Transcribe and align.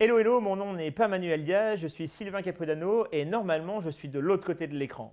Hello, 0.00 0.16
hello, 0.20 0.40
mon 0.40 0.54
nom 0.54 0.74
n'est 0.74 0.92
pas 0.92 1.08
Manuel 1.08 1.44
Diaz, 1.44 1.80
je 1.80 1.88
suis 1.88 2.06
Sylvain 2.06 2.40
Capodano 2.40 3.06
et 3.10 3.24
normalement 3.24 3.80
je 3.80 3.90
suis 3.90 4.08
de 4.08 4.20
l'autre 4.20 4.46
côté 4.46 4.68
de 4.68 4.74
l'écran. 4.76 5.12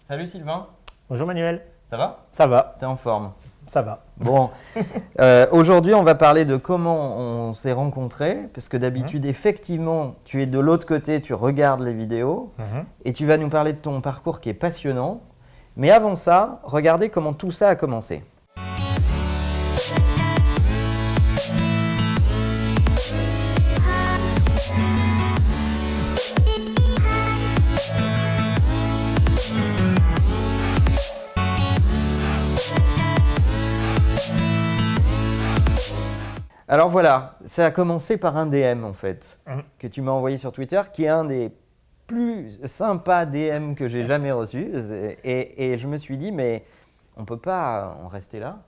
Salut 0.00 0.26
Sylvain, 0.26 0.68
Bonjour 1.10 1.26
Manuel. 1.26 1.60
ça 1.84 1.98
va? 1.98 2.24
Ça 2.32 2.46
va, 2.46 2.76
T'es 2.80 2.86
en 2.86 2.96
forme? 2.96 3.32
Ça 3.66 3.82
va. 3.82 4.04
Bon, 4.16 4.48
euh, 5.20 5.46
aujourd'hui 5.52 5.92
on 5.92 6.04
va 6.04 6.14
parler 6.14 6.46
de 6.46 6.56
comment 6.56 7.18
on 7.18 7.52
s'est 7.52 7.72
rencontrés, 7.72 8.38
parce 8.54 8.70
que 8.70 8.78
d'habitude 8.78 9.26
effectivement 9.26 10.14
tu 10.24 10.40
es 10.40 10.46
de 10.46 10.58
l'autre 10.58 10.86
côté, 10.86 11.20
tu 11.20 11.34
regardes 11.34 11.82
les 11.82 11.92
vidéos, 11.92 12.50
et 13.04 13.12
tu 13.12 13.26
vas 13.26 13.36
nous 13.36 13.50
parler 13.50 13.74
de 13.74 13.78
ton 13.78 14.00
parcours 14.00 14.40
qui 14.40 14.48
est 14.48 14.54
passionnant. 14.54 15.20
Mais 15.76 15.90
avant 15.90 16.14
ça, 16.14 16.60
regardez 16.64 17.10
comment 17.10 17.34
tout 17.34 17.50
ça 17.50 17.68
a 17.68 17.76
commencé. 17.76 18.22
Alors 36.72 36.88
voilà, 36.88 37.36
ça 37.44 37.66
a 37.66 37.70
commencé 37.70 38.16
par 38.16 38.38
un 38.38 38.46
DM 38.46 38.82
en 38.84 38.94
fait, 38.94 39.38
Mhm. 39.46 39.62
que 39.78 39.86
tu 39.86 40.00
m'as 40.00 40.12
envoyé 40.12 40.38
sur 40.38 40.52
Twitter, 40.52 40.80
qui 40.90 41.04
est 41.04 41.08
un 41.08 41.26
des 41.26 41.52
plus 42.06 42.60
sympas 42.64 43.26
DM 43.26 43.74
que 43.74 43.88
j'ai 43.88 44.06
jamais 44.06 44.32
reçus. 44.32 44.70
Et, 45.22 45.72
et 45.74 45.76
je 45.76 45.86
me 45.86 45.98
suis 45.98 46.16
dit, 46.16 46.32
mais 46.32 46.64
on 47.18 47.26
peut 47.26 47.36
pas 47.36 47.98
en 48.02 48.08
rester 48.08 48.40
là. 48.40 48.60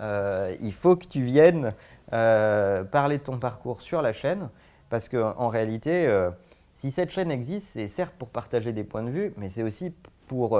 Euh, 0.00 0.56
il 0.60 0.72
faut 0.72 0.96
que 0.96 1.06
tu 1.06 1.20
viennes 1.22 1.72
euh, 2.12 2.82
parler 2.82 3.18
de 3.18 3.22
ton 3.22 3.38
parcours 3.38 3.80
sur 3.80 4.02
la 4.02 4.12
chaîne, 4.12 4.48
parce 4.90 5.08
qu'en 5.08 5.32
en 5.38 5.46
réalité, 5.48 6.08
euh, 6.08 6.30
si 6.74 6.90
cette 6.90 7.10
chaîne 7.10 7.30
existe, 7.30 7.68
c'est 7.74 7.86
certes 7.86 8.16
pour 8.18 8.28
partager 8.30 8.72
des 8.72 8.82
points 8.82 9.04
de 9.04 9.10
vue, 9.10 9.34
mais 9.36 9.48
c'est 9.48 9.62
aussi 9.62 9.94
pour 10.26 10.58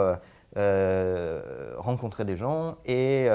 rencontrer 1.78 2.24
des 2.24 2.36
gens 2.36 2.76
et, 2.86 3.26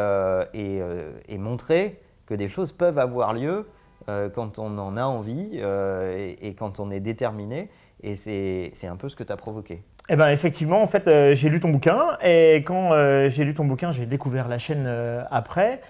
et, 0.53 0.81
et 1.27 1.37
montrer 1.37 1.99
que 2.27 2.35
des 2.35 2.49
choses 2.49 2.71
peuvent 2.71 2.99
avoir 2.99 3.33
lieu 3.33 3.65
euh, 4.09 4.29
quand 4.29 4.59
on 4.59 4.77
en 4.77 4.95
a 4.95 5.03
envie 5.03 5.51
euh, 5.55 6.35
et, 6.41 6.53
quand 6.53 6.79
on 6.79 6.91
est 6.91 6.99
déterminé. 6.99 7.69
Et 8.03 8.15
c'est 8.15 8.87
un 8.87 8.95
peu 8.95 9.09
ce 9.09 9.15
que 9.15 9.23
tu 9.23 9.33
as 9.33 9.37
provoqué. 9.37 9.81
Eh 10.09 10.15
ben 10.15 10.29
effectivement, 10.29 10.81
en 10.81 10.87
fait, 10.87 11.07
euh, 11.07 11.35
j'ai 11.35 11.49
lu 11.49 11.59
ton 11.59 11.69
bouquin 11.69 12.17
et 12.23 12.57
quand 12.65 12.91
j'ai 13.29 13.43
lu 13.43 13.53
ton 13.53 13.65
bouquin, 13.65 13.91
j'ai 13.91 14.05
découvert 14.05 14.47
la 14.47 14.59
chaîne 14.59 14.87
après. 15.31 15.81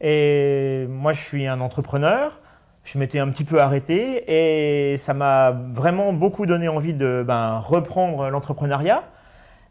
Et 0.00 0.86
moi, 0.88 1.12
je 1.12 1.20
suis 1.20 1.46
un 1.46 1.60
entrepreneur. 1.60 2.40
Je 2.84 2.98
m'étais 2.98 3.18
un 3.18 3.28
petit 3.30 3.42
peu 3.42 3.60
arrêté 3.60 4.22
et 4.28 4.96
ça 4.96 5.12
m'a 5.12 5.50
vraiment 5.50 6.12
beaucoup 6.12 6.46
donné 6.46 6.68
envie 6.68 6.94
de 6.94 7.24
ben, 7.26 7.58
reprendre 7.58 8.30
l'entrepreneuriat. 8.30 9.02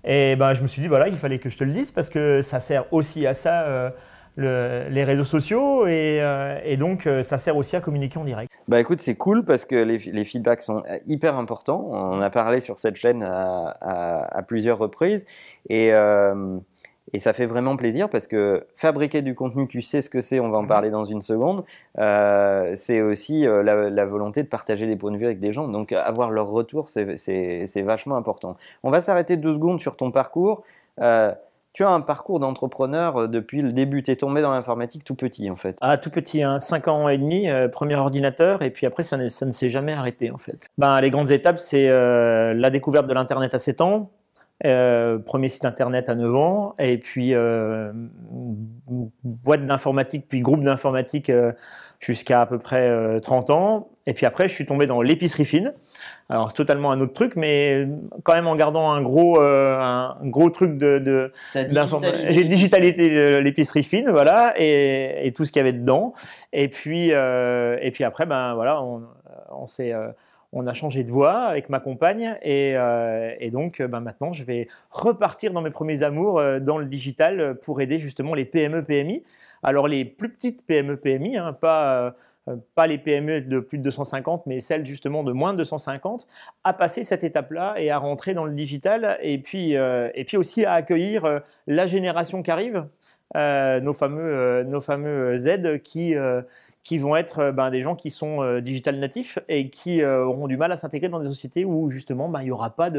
Et 0.03 0.35
ben, 0.35 0.53
je 0.53 0.61
me 0.61 0.67
suis 0.67 0.81
dit, 0.81 0.89
voilà, 0.89 1.07
il 1.07 1.15
fallait 1.15 1.39
que 1.39 1.49
je 1.49 1.57
te 1.57 1.63
le 1.63 1.71
dise 1.71 1.91
parce 1.91 2.09
que 2.09 2.41
ça 2.41 2.59
sert 2.59 2.91
aussi 2.91 3.25
à 3.25 3.33
ça, 3.33 3.93
le- 4.35 4.87
les 4.89 5.03
réseaux 5.03 5.23
sociaux. 5.23 5.87
Et, 5.87 6.19
euh, 6.21 6.59
et 6.63 6.77
donc, 6.77 7.07
euh, 7.07 7.23
ça 7.23 7.37
sert 7.37 7.55
aussi 7.57 7.75
à 7.75 7.81
communiquer 7.81 8.19
en 8.19 8.23
direct. 8.23 8.51
Bah 8.67 8.79
écoute, 8.79 8.99
c'est 8.99 9.15
cool 9.15 9.43
parce 9.45 9.65
que 9.65 9.75
les, 9.75 9.97
les 9.97 10.23
feedbacks 10.25 10.61
sont 10.61 10.83
euh, 10.89 10.97
hyper 11.07 11.35
importants. 11.37 11.85
On 11.89 12.13
en 12.17 12.21
a 12.21 12.29
parlé 12.29 12.59
sur 12.59 12.77
cette 12.77 12.95
chaîne 12.95 13.23
à, 13.23 13.67
à- 13.81 14.37
à 14.37 14.41
plusieurs 14.43 14.77
reprises 14.77 15.25
et, 15.69 15.93
euh, 15.93 16.57
et 17.13 17.19
ça 17.19 17.33
fait 17.33 17.45
vraiment 17.45 17.77
plaisir 17.77 18.09
parce 18.09 18.27
que 18.27 18.65
fabriquer 18.75 19.21
du 19.21 19.35
contenu, 19.35 19.67
tu 19.67 19.81
sais 19.81 20.01
ce 20.01 20.09
que 20.09 20.21
c'est, 20.21 20.39
on 20.39 20.49
va 20.49 20.57
en 20.57 20.65
parler 20.67 20.89
dans 20.89 21.05
une 21.05 21.21
seconde. 21.21 21.63
C'est 22.75 23.01
aussi 23.01 23.43
la, 23.43 23.89
la 23.89 24.05
volonté 24.05 24.41
de 24.43 24.47
partager 24.47 24.87
des 24.87 24.95
points 24.95 25.11
de 25.11 25.17
vue 25.17 25.25
avec 25.25 25.39
des 25.39 25.53
gens. 25.53 25.67
Donc 25.67 25.91
avoir 25.93 26.31
leur 26.31 26.47
retour, 26.47 26.89
c'est- 26.89 27.81
vachement 27.83 28.17
important. 28.17 28.55
On 28.83 28.89
va 28.89 29.01
s'arrêter 29.01 29.37
deux 29.37 29.53
secondes 29.53 29.79
sur 29.79 29.95
ton 29.97 30.11
parcours. 30.11 30.63
Euh, 30.99 31.31
tu 31.75 31.83
as 31.83 31.89
un 31.89 32.01
parcours 32.01 32.39
d'entrepreneur 32.39 33.17
euh, 33.17 33.27
depuis 33.27 33.61
le 33.61 33.71
début. 33.73 34.01
Tu 34.01 34.15
tombé 34.15 34.41
dans 34.41 34.51
l'informatique 34.51 35.03
tout 35.03 35.13
petit 35.15 35.49
en 35.51 35.55
fait. 35.55 35.77
Ah, 35.81 35.97
tout 35.97 36.09
petit, 36.09 36.41
hein, 36.41 36.59
5 36.59 36.87
ans 36.87 37.09
et 37.09 37.17
demi, 37.17 37.49
euh, 37.49 37.67
premier 37.67 37.95
ordinateur, 37.95 38.61
et 38.61 38.71
puis 38.71 38.85
après, 38.87 39.03
ça, 39.03 39.17
ne- 39.17 39.27
ça 39.29 39.45
ne 39.45 39.51
s'est 39.51 39.69
jamais 39.69 39.93
arrêté, 39.93 40.31
en 40.31 40.37
fait. 40.37 40.67
Ben, 40.77 40.99
les 41.01 41.09
grandes 41.11 41.31
étapes, 41.31 41.59
c'est 41.59 41.89
euh, 41.89 42.53
la 42.53 42.69
découverte 42.69 43.07
de 43.07 43.13
l'Internet 43.13 43.53
à 43.53 43.59
7 43.59 43.81
ans, 43.81 44.09
euh, 44.63 45.17
premier 45.19 45.49
site 45.49 45.65
Internet 45.65 46.07
à 46.09 46.15
9 46.15 46.35
ans, 46.35 46.75
et 46.79 46.97
puis 46.97 47.33
euh, 47.33 47.91
boîte 49.23 49.65
d'informatique, 49.65 50.25
puis 50.29 50.39
groupe 50.39 50.63
d'informatique 50.63 51.29
euh, 51.29 51.51
jusqu'à 51.99 52.41
à 52.41 52.45
peu 52.45 52.57
près 52.59 52.87
euh, 52.89 53.19
30 53.19 53.49
ans. 53.49 53.89
Et 54.05 54.13
puis 54.13 54.25
après, 54.25 54.47
je 54.47 54.53
suis 54.53 54.65
tombé 54.65 54.85
dans 54.85 55.01
l'épicerie 55.01 55.45
fine. 55.45 55.73
Alors, 56.29 56.49
c'est 56.51 56.55
totalement 56.57 56.91
un 56.91 57.01
autre 57.01 57.13
truc, 57.13 57.35
mais 57.35 57.87
quand 58.23 58.33
même 58.33 58.47
en 58.47 58.55
gardant 58.55 58.91
un 58.91 59.01
gros, 59.01 59.39
un 59.39 60.15
gros 60.23 60.49
truc 60.51 60.77
de, 60.77 60.99
de, 60.99 61.31
d'informa- 61.73 62.11
J'ai 62.31 62.43
digitalisé 62.43 63.41
l'épicerie 63.41 63.83
fine, 63.83 64.09
voilà, 64.11 64.53
et, 64.57 65.27
et 65.27 65.31
tout 65.33 65.43
ce 65.45 65.51
qu'il 65.51 65.59
y 65.59 65.61
avait 65.61 65.73
dedans. 65.73 66.13
Et 66.53 66.67
puis, 66.67 67.09
et 67.09 67.91
puis 67.93 68.03
après, 68.03 68.25
ben 68.27 68.53
voilà, 68.53 68.81
on, 68.83 69.03
on 69.51 69.65
s'est, 69.65 69.93
on 70.55 70.65
a 70.65 70.73
changé 70.73 71.03
de 71.03 71.11
voie 71.11 71.43
avec 71.43 71.69
ma 71.69 71.79
compagne, 71.79 72.37
et, 72.41 72.73
euh, 72.75 73.35
donc, 73.51 73.81
ben 73.81 73.99
maintenant, 73.99 74.31
je 74.31 74.43
vais 74.43 74.67
repartir 74.89 75.53
dans 75.53 75.61
mes 75.61 75.69
premiers 75.69 76.01
amours 76.01 76.39
euh, 76.39 76.59
dans 76.59 76.77
le 76.77 76.85
digital 76.85 77.59
pour 77.61 77.81
aider 77.81 77.99
justement 77.99 78.33
les 78.33 78.45
PME 78.45 78.83
PMI. 78.83 79.23
Alors 79.61 79.87
les 79.87 80.05
plus 80.05 80.29
petites 80.29 80.65
PME 80.65 80.97
PMI, 80.97 81.37
hein, 81.37 81.53
pas 81.53 82.05
euh, 82.05 82.11
euh, 82.47 82.55
pas 82.75 82.85
les 82.85 82.99
PME 82.99 83.41
de 83.41 83.59
plus 83.59 83.79
de 83.79 83.83
250, 83.83 84.45
mais 84.45 84.61
celles 84.61 84.85
justement 84.85 85.23
de 85.23 85.31
moins 85.31 85.53
de 85.53 85.59
250, 85.59 86.27
à 86.63 86.73
passer 86.73 87.03
cette 87.03 87.23
étape-là 87.23 87.75
et 87.77 87.89
à 87.89 87.97
rentrer 87.97 88.33
dans 88.35 88.45
le 88.45 88.53
digital, 88.53 89.17
et 89.21 89.39
puis, 89.39 89.75
euh, 89.75 90.09
et 90.13 90.25
puis 90.25 90.37
aussi 90.37 90.65
à 90.65 90.73
accueillir 90.73 91.25
euh, 91.25 91.39
la 91.67 91.87
génération 91.87 92.43
qui 92.43 92.51
arrive, 92.51 92.85
euh, 93.35 93.79
nos, 93.79 93.93
fameux, 93.93 94.21
euh, 94.21 94.63
nos 94.63 94.81
fameux 94.81 95.35
Z 95.37 95.81
qui, 95.83 96.15
euh, 96.15 96.41
qui 96.85 96.99
vont 96.99 97.15
être 97.17 97.39
euh, 97.39 97.51
ben, 97.51 97.71
des 97.71 97.81
gens 97.81 97.95
qui 97.95 98.11
sont 98.11 98.41
euh, 98.41 98.61
digital 98.61 98.97
natifs 98.99 99.39
et 99.49 99.69
qui 99.71 100.01
euh, 100.01 100.23
auront 100.23 100.47
du 100.47 100.55
mal 100.55 100.71
à 100.71 100.77
s'intégrer 100.77 101.09
dans 101.09 101.19
des 101.19 101.27
sociétés 101.27 101.65
où 101.65 101.89
justement 101.89 102.29
ben, 102.29 102.41
il 102.41 102.45
n'y 102.45 102.51
aura, 102.51 102.69
pas 102.69 102.91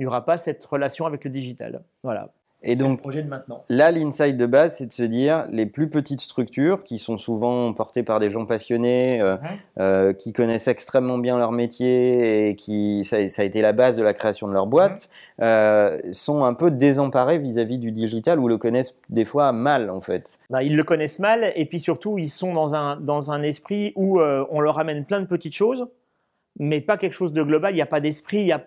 aura 0.00 0.24
pas 0.24 0.36
cette 0.36 0.64
relation 0.64 1.06
avec 1.06 1.24
le 1.24 1.30
digital. 1.30 1.82
Voilà. 2.04 2.30
Et 2.66 2.68
C'est 2.70 2.82
le 2.82 2.88
donc, 2.88 2.98
projet 2.98 3.22
de 3.22 3.28
maintenant. 3.28 3.62
Là, 3.68 3.90
l'insight 3.90 4.36
de 4.38 4.46
base, 4.46 4.76
c'est 4.78 4.86
de 4.86 4.92
se 4.92 5.02
dire 5.02 5.44
les 5.50 5.66
plus 5.66 5.90
petites 5.90 6.20
structures 6.20 6.82
qui 6.82 6.98
sont 6.98 7.18
souvent 7.18 7.72
portées 7.74 8.02
par 8.02 8.20
des 8.20 8.30
gens 8.30 8.46
passionnés, 8.46 9.20
euh, 9.20 9.36
Ouais. 9.36 9.48
euh, 9.78 10.12
qui 10.14 10.32
connaissent 10.32 10.66
extrêmement 10.66 11.18
bien 11.18 11.36
leur 11.36 11.52
métier 11.52 12.48
et 12.48 12.56
qui 12.56 13.04
ça, 13.04 13.28
ça 13.28 13.42
a 13.42 13.44
été 13.44 13.60
la 13.60 13.72
base 13.72 13.96
de 13.96 14.02
la 14.02 14.14
création 14.14 14.48
de 14.48 14.54
leur 14.54 14.66
boîte, 14.66 15.10
euh, 15.42 15.98
sont 16.12 16.42
un 16.44 16.54
peu 16.54 16.70
désemparés 16.70 17.38
vis-à-vis 17.38 17.78
du 17.78 17.92
digital 17.92 18.40
ou 18.40 18.48
le 18.48 18.56
connaissent 18.56 18.98
des 19.10 19.26
fois 19.26 19.52
mal 19.52 19.90
en 19.90 20.00
fait. 20.00 20.38
Bah, 20.48 20.62
ils 20.62 20.74
le 20.76 20.84
connaissent 20.84 21.18
mal 21.18 21.52
et 21.54 21.66
puis 21.66 21.80
surtout 21.80 22.16
ils 22.18 22.30
sont 22.30 22.54
dans 22.54 22.74
un, 22.74 22.96
dans 22.96 23.30
un 23.30 23.42
esprit 23.42 23.92
où 23.94 24.20
on 24.20 24.60
leur 24.60 24.78
amène 24.78 25.04
plein 25.04 25.20
de 25.20 25.26
petites 25.26 25.54
choses 25.54 25.86
mais 26.58 26.80
pas 26.80 26.96
quelque 26.96 27.14
chose 27.14 27.32
de 27.32 27.42
global, 27.42 27.72
il 27.72 27.76
n'y 27.76 27.82
a 27.82 27.86
pas 27.86 28.00
d'esprit, 28.00 28.38
il 28.38 28.44
n'y 28.44 28.52
a 28.52 28.58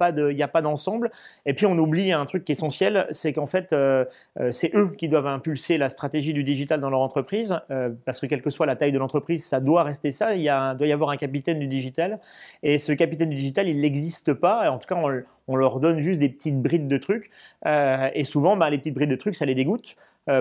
pas 0.47 0.61
d'ensemble. 0.61 1.11
Et 1.45 1.53
puis 1.53 1.65
on 1.65 1.77
oublie 1.77 2.11
un 2.11 2.25
truc 2.25 2.43
qui 2.43 2.51
est 2.51 2.55
essentiel, 2.55 3.07
c'est 3.11 3.33
qu'en 3.33 3.45
fait, 3.45 3.71
euh, 3.71 4.03
euh, 4.39 4.51
c'est 4.51 4.75
eux 4.75 4.91
qui 4.97 5.07
doivent 5.07 5.27
impulser 5.27 5.77
la 5.77 5.89
stratégie 5.89 6.33
du 6.33 6.43
digital 6.43 6.81
dans 6.81 6.89
leur 6.89 6.99
entreprise, 6.99 7.57
euh, 7.71 7.89
parce 8.05 8.19
que 8.19 8.25
quelle 8.25 8.41
que 8.41 8.49
soit 8.49 8.65
la 8.65 8.75
taille 8.75 8.91
de 8.91 8.97
l'entreprise, 8.97 9.45
ça 9.45 9.59
doit 9.59 9.83
rester 9.83 10.11
ça. 10.11 10.35
Il 10.35 10.41
y 10.41 10.49
a, 10.49 10.73
doit 10.73 10.87
y 10.87 10.91
avoir 10.91 11.11
un 11.11 11.17
capitaine 11.17 11.59
du 11.59 11.67
digital, 11.67 12.19
et 12.63 12.77
ce 12.77 12.91
capitaine 12.91 13.29
du 13.29 13.37
digital, 13.37 13.67
il 13.67 13.79
n'existe 13.79 14.33
pas. 14.33 14.69
En 14.69 14.79
tout 14.79 14.87
cas, 14.87 14.95
on, 14.95 15.21
on 15.47 15.55
leur 15.55 15.79
donne 15.79 16.01
juste 16.01 16.19
des 16.19 16.29
petites 16.29 16.61
brides 16.61 16.87
de 16.87 16.97
trucs, 16.97 17.31
et 17.65 18.23
souvent, 18.25 18.57
bah, 18.57 18.69
les 18.69 18.77
petites 18.77 18.95
brides 18.95 19.09
de 19.09 19.15
trucs, 19.15 19.35
ça 19.35 19.45
les 19.45 19.55
dégoûte. 19.55 19.95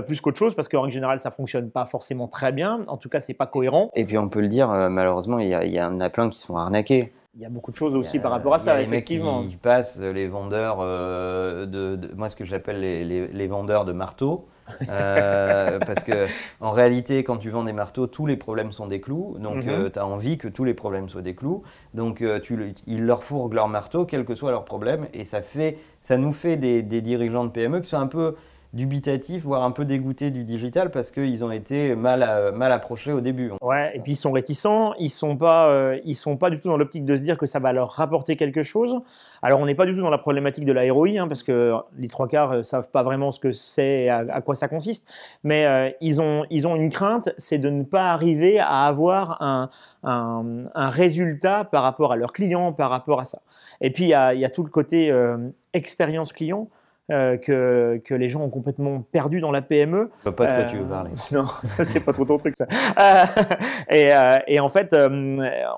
plus 0.07 0.21
qu'autre 0.21 0.39
chose, 0.39 0.55
parce 0.55 0.69
qu'en 0.69 0.83
règle 0.83 0.95
générale, 0.95 1.21
ça 1.21 1.31
fonctionne 1.31 1.71
pas 1.71 1.87
forcément 1.87 2.27
très 2.27 2.51
bien. 2.51 2.85
En 2.89 2.97
tout 2.97 3.09
cas, 3.09 3.21
c'est 3.21 3.35
pas 3.35 3.47
cohérent. 3.47 3.91
Et 3.95 4.05
puis 4.05 4.19
on 4.19 4.29
peut 4.29 4.41
le 4.41 4.49
dire, 4.49 4.69
malheureusement, 4.91 5.39
il 5.39 5.47
y, 5.47 5.71
y 5.71 5.81
en 5.81 6.01
a 6.01 6.11
plein 6.11 6.29
qui 6.29 6.39
se 6.39 6.47
font 6.47 6.57
arnaquer. 6.57 7.13
Il 7.37 7.43
y 7.43 7.45
a 7.45 7.51
beaucoup 7.51 7.71
de 7.71 7.77
choses 7.77 7.95
aussi 7.95 8.17
a- 8.17 8.21
par 8.21 8.31
rapport 8.31 8.55
à 8.55 8.59
ça, 8.59 8.81
effectivement. 8.81 9.45
qui 9.45 9.57
passent, 9.57 9.99
les 10.01 10.27
vendeurs 10.27 10.79
euh, 10.81 11.67
de, 11.67 11.97
de- 11.97 12.15
moi 12.15 12.31
ce 12.31 12.37
que 12.37 12.47
j'appelle 12.47 12.81
les, 12.81 13.05
les- 13.05 13.29
les 13.29 13.47
vendeurs 13.47 13.85
de 13.85 13.93
marteaux, 13.93 14.47
Euh, 14.91 15.79
parce 15.79 16.03
que 16.03 16.27
en 16.61 16.71
réalité 16.73 17.23
quand 17.23 17.37
tu 17.37 17.51
vends 17.51 17.63
des 17.63 17.73
marteaux, 17.73 18.07
tous 18.09 18.27
les 18.27 18.37
problèmes 18.37 18.73
sont 18.73 18.89
des 18.89 19.01
clous, 19.01 19.37
donc 19.39 19.65
Mhm. 19.65 19.91
tu 19.93 19.99
as 19.99 20.07
envie 20.07 20.39
que 20.39 20.49
tous 20.49 20.65
les 20.65 20.75
problèmes 20.75 21.09
soient 21.09 21.23
des 21.23 21.35
clous, 21.37 21.63
donc 21.95 22.21
euh, 22.23 22.41
tu 22.41 22.75
ils 22.87 23.05
leur 23.05 23.23
fourguent 23.23 23.55
leur 23.55 23.69
marteau, 23.69 24.07
quel 24.07 24.25
que 24.25 24.35
soit 24.35 24.51
leur 24.51 24.65
problème, 24.65 25.07
et 25.13 25.25
ça 25.25 25.41
fait, 25.43 25.79
ça 26.01 26.17
nous 26.17 26.33
fait 26.33 26.57
des, 26.57 26.83
des 26.83 27.01
dirigeants 27.01 27.45
de 27.45 27.51
PME 27.51 27.81
qui 27.81 27.89
sont 27.91 27.99
un 27.99 28.07
peu 28.09 28.35
dubitatifs, 28.77 29.43
voire 29.43 29.65
un 29.65 29.71
peu 29.73 29.85
dégoûtés 29.85 30.31
du 30.31 30.45
digital 30.45 30.91
parce 30.91 31.11
qu'ils 31.11 31.45
ont 31.45 31.51
été 31.51 31.97
mal, 31.97 32.23
euh, 32.23 32.53
mal 32.53 32.71
approchés 32.71 33.13
au 33.13 33.21
début. 33.21 33.51
Ouais, 33.63 33.97
et 33.97 34.01
puis 34.01 34.13
ils 34.13 34.17
sont 34.17 34.31
réticents, 34.31 34.93
ils 34.99 35.11
sont 35.11 35.37
pas, 35.37 35.69
euh, 35.69 35.99
sont 36.15 36.37
pas 36.37 36.51
du 36.51 36.61
tout 36.61 36.69
dans 36.69 36.77
l'optique 36.77 37.05
de 37.05 37.17
se 37.17 37.23
dire 37.23 37.39
que 37.39 37.47
ça 37.47 37.59
va 37.59 37.73
leur 37.73 37.91
rapporter 37.91 38.37
quelque 38.37 38.63
chose. 38.63 39.01
Alors 39.43 39.61
on 39.61 39.67
n'est 39.67 39.75
pas 39.75 39.87
du 39.87 39.95
tout 39.95 40.03
dans 40.03 40.11
la 40.11 40.19
problématique 40.19 40.67
de 40.67 40.73
la 40.73 40.93
ROI, 40.93 41.19
hein, 41.19 41.27
parce 41.27 41.43
que 41.43 41.75
les 41.99 42.09
trois 42.09 42.29
quarts 42.29 42.53
ne 42.53 42.63
savent 42.63 42.91
pas 42.91 43.03
vraiment 43.03 43.31
ce 43.31 43.41
que 43.41 43.51
c'est 43.51 44.05
et 44.05 44.11
à, 44.11 44.41
quoi 44.43 44.55
ça 44.55 44.69
consiste, 44.69 45.09
mais 45.43 45.97
ils, 46.01 46.21
ont, 46.21 46.45
ils 46.51 46.67
ont 46.67 46.77
une 46.77 46.91
crainte, 46.91 47.31
c'est 47.39 47.59
de 47.59 47.71
ne 47.71 47.83
pas 47.83 48.13
arriver 48.13 48.59
à 48.59 48.87
avoir 48.87 49.41
un, 49.43 49.71
un, 50.03 50.89
résultat 50.89 51.65
par 51.65 51.83
rapport 51.83 52.13
à 52.13 52.17
leurs 52.17 52.33
clients, 52.33 52.73
par 52.73 52.91
rapport 52.91 53.21
à 53.21 53.25
ça. 53.25 53.41
Et 53.81 53.91
puis 53.91 54.05
il 54.05 54.09
y 54.09 54.41
y 54.41 54.45
a, 54.45 54.51
tout 54.51 54.63
le 54.63 54.71
côté 54.71 55.13
expérience 55.73 56.33
client. 56.33 56.69
Euh, 57.13 57.37
que, 57.37 58.03
que, 58.05 58.15
les 58.15 58.29
gens 58.29 58.41
ont 58.41 58.51
complètement 58.51 59.01
perdu 59.01 59.39
dans 59.39 59.53
la 59.53 59.63
PME. 59.63 60.11
Je 60.19 60.23
vois 60.25 60.35
pas 60.35 60.47
de 60.47 60.63
quoi 60.63 60.71
tu 60.73 60.77
veux 60.77 60.87
parler. 60.87 61.11
Euh, 61.13 61.37
non, 61.37 61.45
c'est 61.85 62.01
pas 62.01 62.13
trop 62.13 62.25
ton 62.25 62.37
truc 62.37 62.57
ça. 62.59 62.67
Euh, 62.99 64.39
et, 64.49 64.55
et, 64.55 64.59
en 64.59 64.69
fait, 64.69 64.93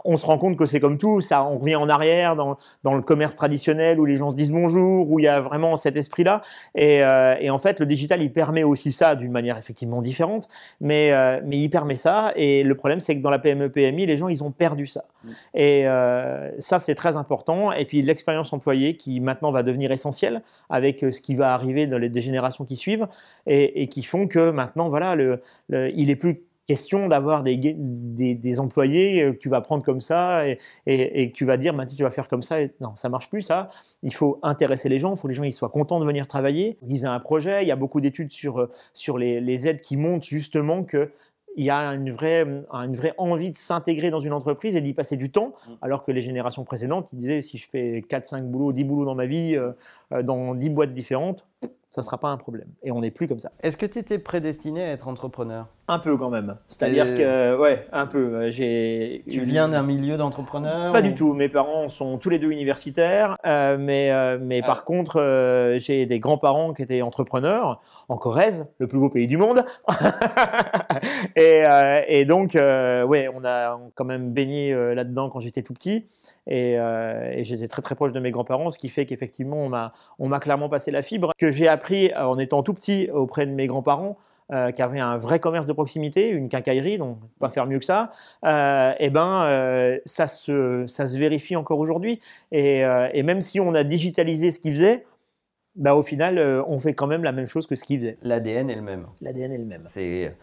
on 0.07 0.17
se 0.17 0.25
rend 0.25 0.39
compte 0.39 0.57
que 0.57 0.65
c'est 0.65 0.81
comme 0.81 0.97
tout, 0.97 1.21
ça, 1.21 1.45
on 1.45 1.59
revient 1.59 1.77
en 1.77 1.91
arrière 1.91 2.35
dans, 2.35 2.57
dans, 2.83 2.95
le 2.95 3.03
commerce 3.03 3.37
traditionnel 3.37 4.01
où 4.01 4.07
les 4.07 4.17
gens 4.17 4.31
se 4.31 4.37
disent 4.37 4.51
bonjour, 4.51 5.11
où 5.11 5.19
il 5.19 5.25
y 5.25 5.29
a 5.29 5.43
vraiment 5.43 5.77
cet 5.77 5.99
esprit-là. 5.99 6.41
Et, 6.75 7.03
et, 7.41 7.51
en 7.51 7.59
fait, 7.59 7.79
le 7.79 7.85
digital, 7.85 8.23
il 8.23 8.33
permet 8.33 8.63
aussi 8.63 8.91
ça 8.91 9.15
d'une 9.15 9.33
manière 9.33 9.59
effectivement 9.59 10.01
différente, 10.01 10.49
mais, 10.81 11.13
mais 11.45 11.59
il 11.59 11.69
permet 11.69 11.97
ça. 11.97 12.33
Et 12.37 12.63
le 12.63 12.75
problème, 12.75 13.03
c'est 13.03 13.15
que 13.17 13.21
dans 13.21 13.29
la 13.29 13.39
PME, 13.39 13.69
PMI, 13.69 14.07
les 14.07 14.17
gens, 14.17 14.29
ils 14.29 14.43
ont 14.43 14.51
perdu 14.51 14.87
ça. 14.87 15.05
Mm. 15.25 15.31
Et 15.53 15.85
ça, 16.59 16.79
c'est 16.79 16.95
très 16.95 17.19
important. 17.19 17.71
Et 17.73 17.85
puis 17.85 18.01
l'expérience 18.01 18.51
employée 18.55 18.97
qui 18.97 19.21
maintenant 19.21 19.51
va 19.51 19.63
devenir 19.63 19.93
essentielle 19.93 20.41
avec 20.71 21.05
ce 21.18 21.18
qui 21.21 21.35
va 21.35 21.53
arriver 21.53 21.87
dans 21.87 21.99
les 21.99 22.21
générations 22.21 22.65
qui 22.65 22.77
suivent 22.77 23.07
et, 23.47 23.89
qui 23.89 24.03
font 24.03 24.27
que 24.27 24.51
maintenant, 24.51 24.89
voilà, 24.89 25.17
il 25.71 26.11
est 26.11 26.17
plus 26.17 26.43
question 26.69 27.09
d'avoir 27.09 27.43
des, 27.43 28.61
employés 28.61 29.23
que 29.33 29.39
tu 29.39 29.49
vas 29.49 29.63
prendre 29.63 29.83
comme 29.83 30.03
ça 30.03 30.47
et, 30.47 30.59
et, 30.87 31.31
que 31.31 31.35
tu 31.35 31.47
vas 31.47 31.57
dire 31.57 31.73
maintenant 31.73 31.97
tu 31.97 32.03
vas 32.03 32.11
faire 32.11 32.29
comme 32.29 32.43
ça. 32.43 32.59
non, 32.81 32.95
ça 32.95 33.09
marche 33.09 33.31
plus 33.31 33.41
ça. 33.41 33.71
Il 34.03 34.15
faut 34.15 34.39
intéresser 34.43 34.91
les 34.91 34.99
gens, 34.99 35.15
il 35.15 35.17
faut 35.17 35.29
que 35.29 35.33
les 35.33 35.35
gens 35.35 35.45
ils 35.45 35.53
soient 35.53 35.71
contents 35.71 35.99
de 35.99 36.05
venir 36.05 36.27
travailler. 36.27 36.77
Ils 36.87 37.05
aient 37.05 37.07
un 37.07 37.21
projet. 37.21 37.65
Il 37.65 37.69
y 37.69 37.73
a 37.73 37.77
beaucoup 37.77 38.03
d'études 38.03 38.31
sur, 38.31 38.69
sur 38.93 39.17
les, 39.17 39.41
les, 39.41 39.67
aides 39.67 39.81
qui 39.81 39.97
montrent 39.97 40.27
justement 40.27 40.85
que 40.85 41.11
il 41.59 41.65
y 41.65 41.71
a 41.71 41.89
une 41.89 42.13
vraie, 42.13 42.47
une 42.73 42.97
vraie 42.97 43.15
envie 43.19 43.51
de 43.51 43.57
s'intégrer 43.57 44.11
dans 44.11 44.21
une 44.21 44.33
entreprise 44.33 44.77
et 44.77 44.81
d'y 44.81 44.95
passer 44.95 45.17
du 45.17 45.31
temps, 45.31 45.55
mm. 45.67 45.73
alors 45.83 46.05
que 46.05 46.13
les 46.13 46.21
générations 46.21 46.65
précédentes, 46.65 47.13
ils 47.13 47.19
disaient 47.19 47.43
si 47.43 47.59
je 47.59 47.69
fais 47.69 48.05
4, 48.09 48.25
5 48.25 48.45
boulots, 48.45 48.73
10 48.73 48.85
boulots 48.85 49.05
dans 49.05 49.17
ma 49.17 49.27
vie, 49.27 49.57
euh, 49.57 49.73
euh, 50.13 50.23
dans 50.23 50.55
10 50.55 50.71
boîtes 50.71 50.93
différentes, 50.93 51.45
ça 51.91 52.01
ne 52.01 52.05
sera 52.05 52.19
pas 52.19 52.29
un 52.29 52.37
problème. 52.37 52.69
Et 52.85 52.93
on 52.93 53.01
n'est 53.01 53.11
plus 53.11 53.27
comme 53.27 53.41
ça. 53.41 53.51
Est-ce 53.61 53.77
que 53.77 53.87
tu 53.87 53.99
étais 53.99 54.21
prédestiné 54.21 54.85
à 54.85 54.93
être 54.93 55.09
entrepreneur? 55.09 55.67
Un 55.89 55.99
peu 55.99 56.17
quand 56.17 56.31
même. 56.31 56.57
C'est-à-dire 56.69 57.15
que, 57.15 57.57
ouais, 57.59 57.87
un 57.93 58.07
peu. 58.07 58.51
J'ai 58.51 59.25
tu 59.29 59.41
viens 59.41 59.69
d'un 59.69 59.83
milieu 59.83 60.17
d'entrepreneur 60.17 60.93
Pas 60.93 61.03
du 61.03 61.15
tout. 61.15 61.35
Mes 61.35 61.49
parents 61.49 61.89
sont 61.89 62.19
tous 62.19 62.29
les 62.31 62.39
deux 62.39 62.51
universitaires. 62.51 63.37
Euh, 63.47 63.77
mais 63.79 64.11
euh, 64.13 64.39
mais 64.41 64.61
par 64.61 64.81
ah. 64.81 64.85
contre, 64.85 65.21
euh, 65.21 65.79
j'ai 65.79 66.07
des 66.07 66.19
grands-parents 66.19 66.73
qui 66.75 66.83
étaient 66.83 67.03
entrepreneurs 67.03 67.81
en 68.09 68.17
Corrèze, 68.17 68.67
le 68.79 68.87
plus 68.87 68.99
beau 68.99 69.09
pays 69.09 69.27
du 69.27 69.37
monde. 69.37 69.65
et, 71.37 71.65
et, 72.09 72.25
donc, 72.25 72.55
ouais, 72.55 73.29
on 73.35 73.45
a 73.45 73.79
quand 73.95 74.05
même 74.05 74.33
baigné 74.33 74.75
là-dedans 74.95 75.31
quand 75.31 75.41
j'étais 75.41 75.63
tout 75.63 75.75
petit. 75.75 76.07
Et, 76.47 76.75
et 76.75 77.45
j'étais 77.45 77.69
très 77.69 77.83
très 77.83 77.95
proche 77.95 78.13
de 78.13 78.21
mes 78.21 78.31
grands-parents, 78.31 78.71
ce 78.71 78.79
qui 78.79 78.89
fait 78.89 79.07
qu'effectivement, 79.07 79.69
on 80.19 80.29
m'a 80.29 80.41
clairement 80.41 80.69
passé 80.69 80.91
la 80.91 81.03
fibre. 81.03 81.33
Que 81.39 81.51
j'ai 81.51 81.69
appris 81.69 82.11
euh, 82.13 82.27
en 82.27 82.39
étant 82.39 82.63
tout 82.63 82.75
petit 82.75 83.09
auprès 83.13 83.47
de 83.47 83.53
mes 83.53 83.67
grands-parents, 83.67 84.19
euh, 84.53 84.73
qui 84.73 84.83
avaient 84.83 85.01
un 85.01 85.19
vrai 85.19 85.41
commerce 85.41 85.67
de 85.67 85.73
proximité, 85.73 86.29
une 86.29 86.49
quincaillerie, 86.49 86.99
donc 86.99 87.19
pas 87.39 87.51
faire 87.51 87.67
mieux 87.67 87.79
que 87.79 87.85
ça, 87.85 88.11
euh, 88.47 88.93
et 88.93 89.07
eh 89.07 89.11
ben 89.11 89.99
ça, 90.07 90.27
se, 90.27 90.85
ça 90.87 91.07
se 91.07 91.19
vérifie 91.19 91.57
encore 91.57 91.79
aujourd'hui. 91.79 92.21
Et, 92.51 92.81
et, 93.13 93.23
même 93.23 93.43
si 93.43 93.61
on 93.61 93.75
a 93.75 93.85
digitalisé 93.85 94.51
ce 94.51 94.59
qu'ils 94.59 94.73
faisaient, 94.73 95.05
bah, 95.77 95.95
au 95.95 96.03
final, 96.03 96.39
on 96.67 96.79
fait 96.79 96.95
quand 96.95 97.07
même 97.07 97.23
la 97.23 97.33
même 97.33 97.47
chose 97.47 97.67
que 97.67 97.75
ce 97.75 97.85
qu'ils 97.85 98.01
faisaient. 98.01 98.19
L'ADN 98.23 98.71
est 98.71 98.75
le 98.75 98.83
même. 98.83 99.07
L'ADN 99.21 99.53
est 99.53 99.59
le 99.59 99.65
même. 99.65 99.85
C'est 99.87 100.35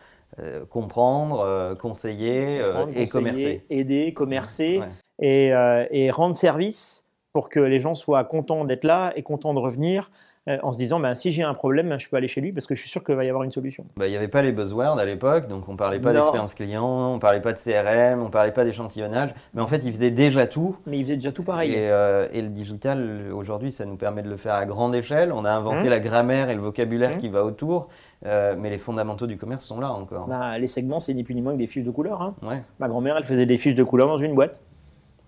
comprendre, 0.69 1.75
conseiller 1.80 2.62
et 2.96 3.07
commercer. 3.07 3.66
Aider, 3.69 4.13
commercer 4.13 4.81
et, 5.19 5.48
et 5.92 6.12
rendre 6.12 6.36
service 6.36 7.06
pour 7.36 7.50
que 7.50 7.60
les 7.60 7.81
gens 7.81 7.96
soient 7.96 8.24
contents 8.24 8.63
d'être 8.63 8.86
là 8.86 9.12
et 9.18 9.22
contents 9.22 9.54
de 9.54 9.60
revenir 9.60 10.10
euh, 10.10 10.12
en 10.47 10.71
se 10.71 10.77
disant 10.77 11.00
ben, 11.00 11.15
si 11.15 11.31
j'ai 11.31 11.44
un 11.44 11.53
problème, 11.53 11.97
je 12.00 12.07
peux 12.09 12.18
aller 12.18 12.27
chez 12.27 12.42
lui 12.42 12.51
parce 12.51 12.68
que 12.68 12.75
je 12.75 12.81
suis 12.81 12.89
sûr 12.89 13.03
qu'il 13.03 13.15
va 13.15 13.25
y 13.25 13.30
avoir 13.30 13.44
une 13.44 13.51
solution. 13.51 13.86
Bah, 13.97 14.07
il 14.07 14.12
n'y 14.12 14.18
avait 14.18 14.27
pas 14.27 14.42
les 14.42 14.51
buzzwords 14.51 15.00
à 15.00 15.06
l'époque, 15.06 15.47
donc 15.47 15.68
on 15.69 15.75
parlait 15.75 16.00
pas 16.00 16.13
d'expérience 16.13 16.53
client, 16.53 17.13
on 17.13 17.19
parlait 17.19 17.42
pas 17.42 17.53
de 17.53 17.57
CRM, 17.57 18.21
on 18.21 18.30
parlait 18.30 18.51
pas 18.51 18.63
d'échantillonnage, 18.63 19.33
mais 19.53 19.62
en 19.62 19.68
fait 19.68 19.83
il 19.83 19.92
faisait 19.92 20.12
déjà 20.12 20.47
tout. 20.47 20.77
Mais 20.86 21.00
il 21.00 21.03
faisait 21.03 21.15
déjà 21.15 21.31
tout 21.31 21.44
pareil. 21.44 21.71
Et, 21.71 21.89
euh, 21.89 22.27
le 22.33 22.50
digital 22.50 23.31
aujourd'hui, 23.33 23.71
ça 23.71 23.86
nous 23.86 23.95
permet 23.95 24.21
de 24.21 24.30
le 24.30 24.38
faire 24.38 24.53
à 24.53 24.65
grande 24.65 24.94
échelle. 24.94 25.31
On 25.31 25.45
a 25.45 25.51
inventé 25.51 25.88
mmh. 25.88 25.89
la 25.89 26.00
grammaire 26.00 26.50
et 26.50 26.56
le 26.56 26.62
vocabulaire 26.62 27.15
mmh. 27.15 27.19
qui 27.19 27.30
va 27.30 27.44
autour. 27.44 27.89
Euh, 28.25 28.56
mais 28.57 28.69
les 28.69 28.77
fondamentaux 28.77 29.27
du 29.27 29.38
commerce 29.38 29.65
sont 29.65 29.80
là 29.80 29.92
encore. 29.92 30.27
Bah, 30.27 30.57
les 30.57 30.68
segments, 30.68 31.00
c'est 31.00 31.13
ni 31.13 31.24
plus 31.24 31.36
ni 31.36 31.42
moins 31.42 31.53
que 31.53 31.57
des 31.57 31.68
fiches 31.68 31.83
de 31.83 31.92
couleur. 31.92 32.21
Hein. 32.21 32.36
Ma 32.80 32.88
grand-mère, 32.88 33.18
elle 33.18 33.24
faisait 33.24 33.45
des 33.45 33.57
fiches 33.57 33.75
de 33.75 33.83
couleur 33.83 34.07
dans 34.07 34.18
une 34.18 34.33
boîte. 34.33 34.62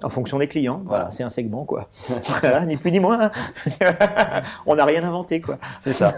En 0.03 0.09
fonction 0.09 0.37
des 0.37 0.47
clients, 0.47 0.83
voilà, 0.85 1.09
c'est 1.09 1.23
un 1.23 1.29
segment, 1.29 1.65
quoi. 1.65 1.89
ni 2.67 2.77
plus 2.77 2.91
ni 2.91 2.99
moins. 2.99 3.31
On 4.67 4.75
n'a 4.75 4.85
rien 4.85 5.03
inventé, 5.03 5.41
quoi. 5.41 5.57
C'est 5.81 5.93
ça. 5.93 6.13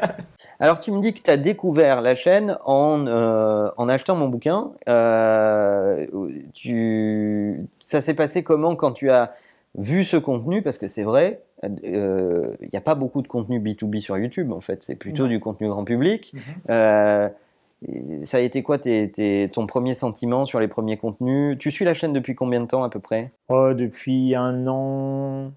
Alors, 0.60 0.80
tu 0.80 0.90
me 0.90 1.00
dis 1.00 1.12
que 1.12 1.20
tu 1.20 1.30
as 1.30 1.36
découvert 1.36 2.00
la 2.00 2.16
chaîne 2.16 2.56
en, 2.64 3.06
euh, 3.06 3.68
en 3.76 3.88
achetant 3.88 4.16
mon 4.16 4.28
bouquin. 4.28 4.70
Euh, 4.88 6.06
tu... 6.54 7.66
Ça 7.80 8.00
s'est 8.00 8.14
passé 8.14 8.42
comment 8.42 8.74
quand 8.76 8.92
tu 8.92 9.10
as 9.10 9.34
vu 9.76 10.04
ce 10.04 10.16
contenu? 10.16 10.62
Parce 10.62 10.78
que 10.78 10.88
c'est 10.88 11.04
vrai, 11.04 11.42
euh, 11.64 12.54
il 12.62 12.70
n'y 12.72 12.78
a 12.78 12.82
pas 12.82 12.94
beaucoup 12.94 13.20
de 13.20 13.28
contenu 13.28 13.60
B2B 13.60 14.00
sur 14.00 14.16
YouTube, 14.16 14.52
en 14.52 14.60
fait. 14.60 14.82
C'est 14.82 14.96
plutôt 14.96 15.28
du 15.28 15.38
contenu 15.38 15.68
grand 15.68 15.84
public. 15.84 16.34
Mm-hmm. 16.68 17.30
Ça 18.24 18.38
a 18.38 18.40
été 18.40 18.62
quoi 18.62 18.78
ton 18.78 19.66
premier 19.66 19.94
sentiment 19.94 20.44
sur 20.44 20.60
les 20.60 20.68
premiers 20.68 20.96
contenus? 20.96 21.56
Tu 21.58 21.70
suis 21.70 21.84
la 21.84 21.94
chaîne 21.94 22.12
depuis 22.12 22.34
combien 22.34 22.60
de 22.60 22.66
temps 22.66 22.84
à 22.84 22.90
peu 22.90 23.00
près? 23.00 23.32
Oh, 23.48 23.72
Depuis 23.74 24.34
un 24.34 24.66
an, 24.66 25.52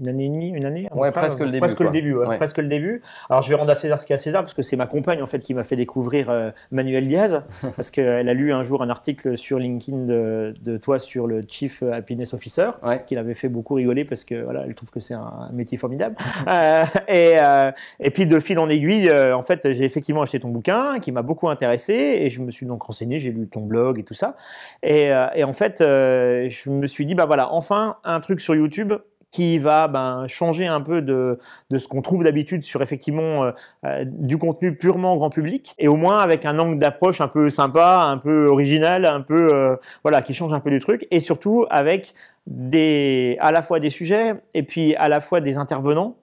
une 0.00 0.08
année 0.08 0.26
et 0.26 0.28
demie, 0.28 0.50
une 0.50 0.64
année 0.64 0.88
Ouais, 0.94 1.10
presque 1.10 1.40
le 1.40 1.46
début. 1.46 1.60
Presque 1.60 1.80
le 1.80 1.90
début, 1.90 2.14
presque 2.36 2.58
le 2.58 2.68
début. 2.68 3.02
Alors 3.28 3.42
je 3.42 3.48
vais 3.48 3.54
rendre 3.54 3.70
à 3.70 3.74
César 3.74 3.98
ce 3.98 4.06
qu'il 4.06 4.12
y 4.12 4.14
a 4.14 4.16
à 4.16 4.18
César 4.18 4.42
parce 4.42 4.54
que 4.54 4.62
c'est 4.62 4.76
ma 4.76 4.86
compagne 4.86 5.22
en 5.22 5.26
fait 5.26 5.40
qui 5.40 5.54
m'a 5.54 5.64
fait 5.64 5.76
découvrir 5.76 6.30
euh, 6.30 6.50
Manuel 6.70 7.06
Diaz 7.06 7.42
parce 7.76 7.90
qu'elle 7.90 8.28
a 8.28 8.34
lu 8.34 8.52
un 8.52 8.62
jour 8.62 8.82
un 8.82 8.90
article 8.90 9.36
sur 9.36 9.58
LinkedIn 9.58 10.04
de, 10.06 10.76
toi 10.78 10.98
sur 10.98 11.26
le 11.26 11.42
Chief 11.46 11.82
Happiness 11.82 12.34
Officer 12.34 12.70
qui 13.06 13.14
l'avait 13.14 13.34
fait 13.34 13.48
beaucoup 13.48 13.74
rigoler 13.74 14.04
parce 14.04 14.24
que 14.24 14.42
voilà, 14.42 14.64
elle 14.66 14.74
trouve 14.74 14.90
que 14.90 15.00
c'est 15.00 15.14
un 15.14 15.50
métier 15.52 15.78
formidable. 15.78 16.16
euh, 16.48 16.84
et, 17.08 17.34
euh, 17.38 17.70
et 18.00 18.10
puis 18.10 18.26
de 18.26 18.38
fil 18.40 18.58
en 18.58 18.68
aiguille, 18.68 19.10
en 19.10 19.42
fait, 19.42 19.72
j'ai 19.72 19.84
effectivement 19.84 20.22
acheté 20.22 20.40
ton 20.40 20.48
bouquin 20.48 20.98
qui 21.00 21.12
m'a 21.12 21.22
beaucoup 21.22 21.48
intéressé 21.48 21.92
et 21.92 22.30
je 22.30 22.40
me 22.40 22.50
suis 22.50 22.66
donc 22.66 22.82
renseigné, 22.82 23.18
j'ai 23.18 23.30
lu 23.30 23.48
ton 23.48 23.60
blog 23.60 23.98
et 23.98 24.04
tout 24.04 24.14
ça. 24.14 24.36
Et, 24.82 25.10
et 25.34 25.44
en 25.44 25.52
fait, 25.52 25.76
je 25.80 26.70
me 26.70 26.86
suis 26.86 27.06
dit 27.06 27.14
bah 27.14 27.26
voilà, 27.26 27.52
enfin 27.52 27.96
un 28.04 28.20
truc 28.20 28.40
sur 28.40 28.54
YouTube 28.54 28.92
qui 29.32 29.58
va 29.58 29.88
ben, 29.88 30.26
changer 30.28 30.66
un 30.66 30.82
peu 30.82 31.00
de, 31.00 31.38
de 31.70 31.78
ce 31.78 31.88
qu'on 31.88 32.02
trouve 32.02 32.22
d'habitude 32.22 32.62
sur 32.62 32.82
effectivement 32.82 33.44
euh, 33.44 33.50
euh, 33.84 34.04
du 34.06 34.36
contenu 34.36 34.76
purement 34.76 35.16
grand 35.16 35.30
public 35.30 35.74
et 35.78 35.88
au 35.88 35.96
moins 35.96 36.18
avec 36.18 36.44
un 36.44 36.58
angle 36.58 36.78
d'approche 36.78 37.20
un 37.22 37.28
peu 37.28 37.48
sympa, 37.50 38.04
un 38.04 38.18
peu 38.18 38.46
original, 38.46 39.06
un 39.06 39.22
peu 39.22 39.52
euh, 39.54 39.76
voilà 40.04 40.20
qui 40.20 40.34
change 40.34 40.52
un 40.52 40.60
peu 40.60 40.70
du 40.70 40.78
truc 40.78 41.08
et 41.10 41.18
surtout 41.18 41.66
avec 41.70 42.14
des 42.46 43.38
à 43.40 43.52
la 43.52 43.62
fois 43.62 43.80
des 43.80 43.90
sujets 43.90 44.34
et 44.52 44.62
puis 44.62 44.94
à 44.96 45.08
la 45.08 45.20
fois 45.20 45.40
des 45.40 45.56
intervenants. 45.56 46.16